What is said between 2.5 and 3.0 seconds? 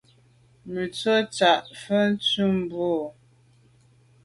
bwe.